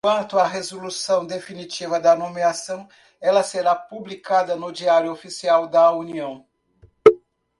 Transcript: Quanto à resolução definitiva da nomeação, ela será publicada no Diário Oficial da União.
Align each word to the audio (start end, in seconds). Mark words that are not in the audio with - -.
Quanto 0.03 0.39
à 0.39 0.47
resolução 0.47 1.27
definitiva 1.27 1.99
da 1.99 2.15
nomeação, 2.15 2.89
ela 3.21 3.43
será 3.43 3.75
publicada 3.75 4.55
no 4.55 4.71
Diário 4.71 5.11
Oficial 5.11 5.67
da 5.67 5.91
União. 5.91 6.43